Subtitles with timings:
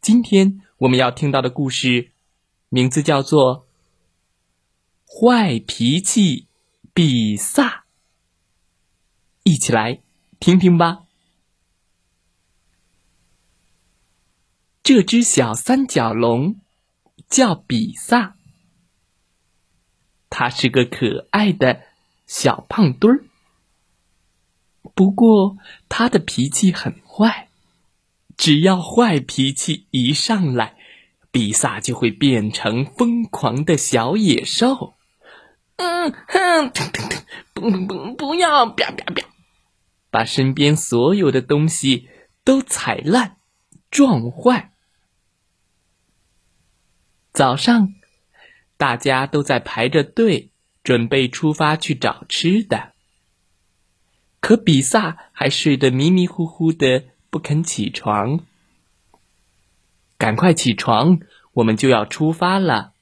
[0.00, 2.10] 今天我们要听到的故事，
[2.70, 3.66] 名字叫做
[5.30, 6.46] 《坏脾气
[6.94, 7.68] 比萨》，
[9.42, 10.00] 一起来
[10.38, 11.02] 听听吧。
[14.82, 16.58] 这只小三角龙
[17.28, 18.36] 叫比萨，
[20.30, 21.82] 它是个可爱的
[22.26, 23.24] 小胖墩儿。
[24.94, 25.58] 不过，
[25.90, 27.49] 它的脾气很坏，
[28.40, 30.74] 只要坏脾气一上来，
[31.30, 34.94] 比萨就会变成疯狂的小野兽。
[35.76, 36.72] 嗯哼，
[37.52, 38.64] 不不不，不要！
[38.64, 39.28] 啪啪啪，
[40.10, 42.08] 把身边所有的东西
[42.42, 43.36] 都踩烂、
[43.90, 44.72] 撞坏。
[47.34, 47.92] 早上，
[48.78, 50.50] 大家都在排着队，
[50.82, 52.94] 准备出发去找吃的。
[54.40, 58.40] 可比萨还睡得迷迷糊糊的，不肯起床。
[60.18, 61.20] 赶快起床，
[61.54, 62.92] 我们就要出发了。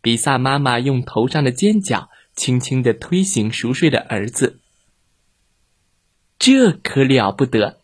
[0.00, 4.58] 比萨妈妈用头上的尖角轻轻的推醒熟睡的儿子。
[6.38, 7.80] 这可了不得，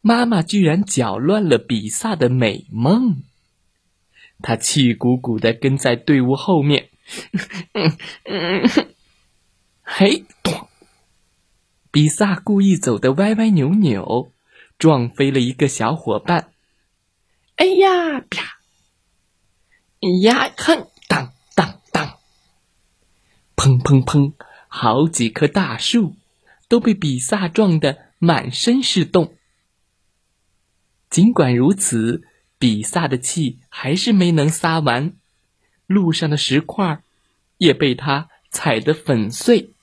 [0.00, 3.22] 妈妈居然搅乱了比萨的美梦。
[4.42, 6.88] 他气鼓鼓的跟在队伍后面，
[9.84, 10.24] 嘿，
[11.92, 14.31] 比萨故意走的歪歪扭扭，
[14.82, 16.50] 撞飞了一个小伙伴。
[17.54, 18.58] 哎呀，啪！
[20.00, 22.18] 哎呀，哼，当当当！
[23.54, 24.32] 砰砰砰！
[24.66, 26.16] 好几棵大树
[26.66, 29.36] 都被比萨撞得满身是洞。
[31.08, 32.26] 尽管如此。
[32.58, 35.16] 比萨的气还是没能撒完，
[35.86, 37.02] 路上的石块
[37.58, 39.74] 也被他踩得粉碎。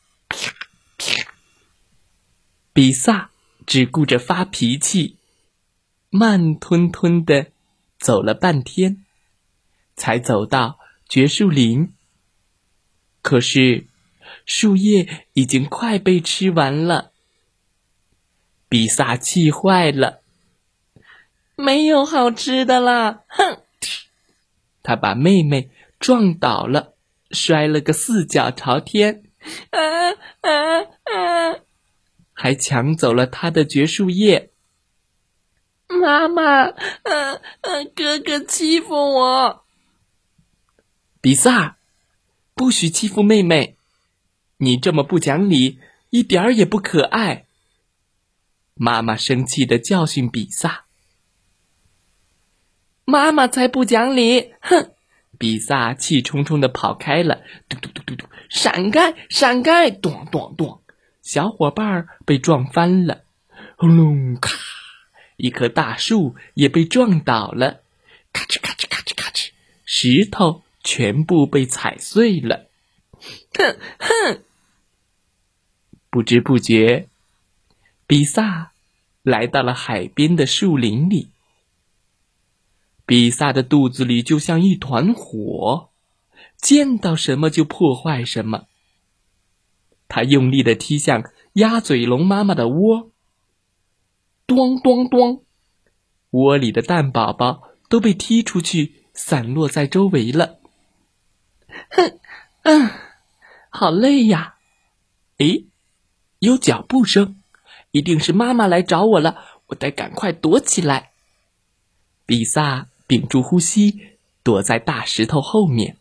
[2.72, 3.29] 比萨
[3.70, 5.18] 只顾着发脾气，
[6.10, 7.52] 慢吞吞的
[8.00, 9.06] 走了半天，
[9.96, 11.94] 才走到绝树林。
[13.22, 13.86] 可是
[14.44, 17.12] 树叶已经快被吃完了，
[18.68, 20.22] 比萨气坏了。
[21.56, 23.22] 没有好吃的啦！
[23.28, 23.62] 哼！
[24.82, 25.70] 他把妹妹
[26.00, 26.96] 撞倒了，
[27.30, 29.26] 摔了个四脚朝天，
[29.70, 30.10] 啊
[30.42, 31.60] 啊啊！
[32.42, 34.50] 还抢走了他的绝树叶。
[35.88, 39.66] 妈妈，嗯嗯，哥哥欺负我。
[41.20, 41.76] 比萨，
[42.56, 43.76] 不许欺负妹妹！
[44.56, 45.80] 你这么不讲理，
[46.12, 47.46] 一点儿也不可爱。
[48.74, 50.86] 妈妈生气的教训比萨。
[53.04, 54.54] 妈妈才不讲理！
[54.62, 54.94] 哼！
[55.38, 59.92] 比萨气冲冲的跑开了，嘟嘟嘟嘟嘟，闪开，闪开！
[59.92, 60.79] 咚咚咚，
[61.30, 63.22] 小伙伴被撞翻了，
[63.78, 64.58] 轰隆咔，
[65.38, 67.82] 一棵大树也被撞倒了，
[68.34, 69.52] 咔哧咔哧咔哧咔哧，
[69.86, 72.66] 石头全部被踩碎了。
[73.54, 74.42] 哼哼！
[76.10, 77.08] 不知不觉，
[78.08, 78.72] 比萨
[79.22, 81.30] 来到了海边的树林里。
[83.06, 85.92] 比萨的肚子里就像一团火，
[86.58, 88.66] 见到什么就破坏什么。
[90.10, 93.10] 他用力的踢向鸭嘴龙妈妈的窝，
[94.46, 95.46] 咚咚咚，
[96.32, 100.60] 窝里的蛋宝宝都被踢出去，散落在周围了。
[101.92, 102.20] 哼，
[102.64, 102.90] 嗯，
[103.70, 104.56] 好累呀！
[105.38, 105.66] 诶，
[106.40, 107.42] 有脚步声，
[107.92, 109.38] 一定是妈妈来找我了，
[109.68, 111.12] 我得赶快躲起来。
[112.26, 112.88] 比萨。
[113.10, 114.02] 屏住呼吸，
[114.44, 115.98] 躲在大石头后面。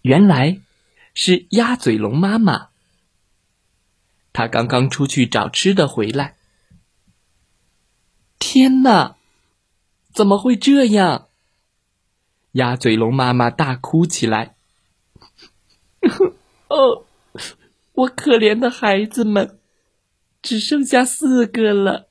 [0.00, 0.58] 原来
[1.22, 2.70] 是鸭嘴龙妈妈，
[4.32, 6.34] 她刚刚出去找吃的回来。
[8.38, 9.16] 天哪，
[10.14, 11.28] 怎么会这样？
[12.52, 14.54] 鸭嘴龙妈妈大哭起来。
[16.68, 17.04] 哦，
[17.92, 19.58] 我可怜的孩子们，
[20.40, 22.08] 只剩下四个了。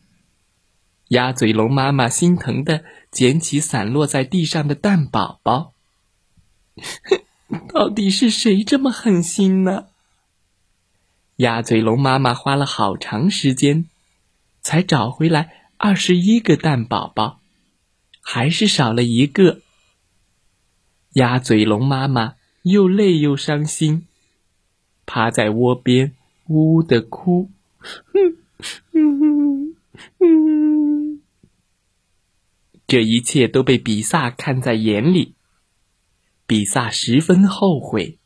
[1.08, 5.72] 鸭嘴龙妈妈心疼的捡起散落在地上的蛋宝宝，
[7.68, 9.86] 到底是谁这么狠心呢？
[11.36, 13.86] 鸭嘴龙妈妈花了好长时间，
[14.60, 17.40] 才找回来二十一个蛋宝宝，
[18.20, 19.62] 还是少了一个。
[21.14, 24.06] 鸭嘴龙妈妈又累又伤心，
[25.06, 26.14] 趴在窝边
[26.46, 27.50] 呜呜的哭。
[32.86, 35.34] 这一切都被比萨看在眼里，
[36.50, 38.18] 比萨十分后悔，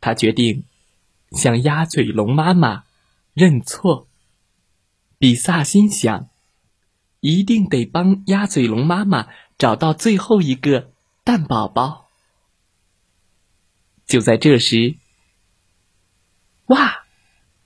[0.00, 0.62] 他决定
[1.32, 2.84] 向鸭嘴龙妈妈
[3.34, 4.06] 认错。
[5.18, 6.28] 比萨心想。
[7.18, 9.26] 一定得帮鸭嘴龙妈妈
[9.58, 10.92] 找到最后一个
[11.24, 12.06] 蛋宝宝。
[14.06, 14.94] 就在这时，
[16.66, 17.04] 哇，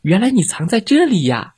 [0.00, 1.56] 原来你藏在这里呀！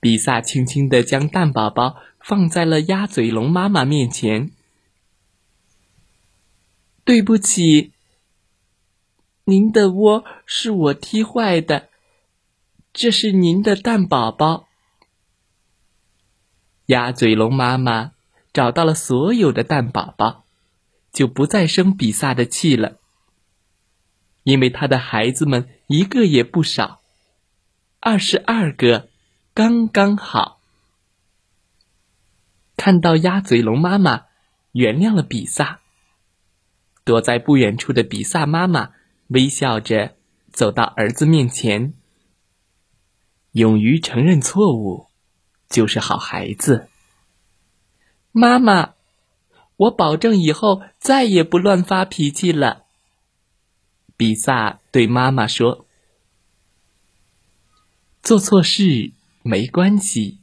[0.00, 4.52] 比萨轻轻的将蛋宝宝放在了鸭嘴龙妈妈面前。
[7.04, 7.92] 对不起，
[9.44, 11.88] 您的窝是我踢坏的，
[12.92, 14.68] 这是您的蛋宝宝。
[16.86, 18.12] 鸭嘴龙妈妈
[18.52, 20.44] 找到了所有的蛋宝宝，
[21.12, 22.98] 就不再生比萨的气了。
[24.44, 27.00] 因为他的孩子们一个也不少，
[28.00, 29.08] 二十二个，
[29.54, 30.60] 刚刚好。
[32.76, 34.26] 看到鸭嘴龙妈妈
[34.72, 35.81] 原谅了比萨，
[37.04, 38.90] 躲在不远处的比萨妈妈
[39.28, 40.16] 微笑着
[40.52, 41.94] 走到儿子面前，
[43.52, 45.08] 勇于承认错误。
[45.68, 46.90] 就是好孩子，
[48.30, 48.92] 妈妈，
[49.78, 52.84] 我保证以后再也不乱发脾气了。
[54.18, 55.86] 比萨对妈妈说
[58.22, 59.12] ：“做错事
[59.42, 60.40] 没关系，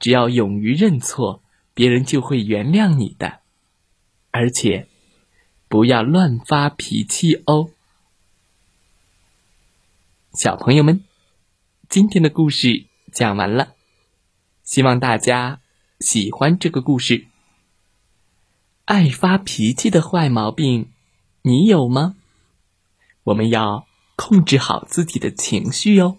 [0.00, 3.42] 只要勇于认错，别人就会原谅你的。
[4.32, 4.88] 而且，
[5.74, 7.70] 不要乱发脾气哦。”
[10.32, 11.02] 小朋友们，
[11.88, 13.74] 今天的故事讲完了。
[14.62, 15.60] 希望大家
[15.98, 17.26] 喜欢这个故事。
[18.84, 20.92] 爱发脾气的坏毛病，
[21.42, 22.14] 你有吗？
[23.24, 26.18] 我们要控制好自己的情绪哦。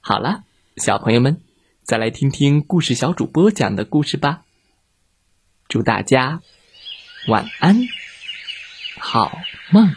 [0.00, 0.44] 好了，
[0.78, 1.42] 小朋友们，
[1.82, 4.46] 再来听听故事小主播讲的故事吧。
[5.68, 6.40] 祝大家
[7.26, 7.76] 晚安，
[8.98, 9.94] 好梦。